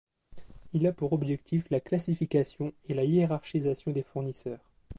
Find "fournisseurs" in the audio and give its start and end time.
4.01-4.65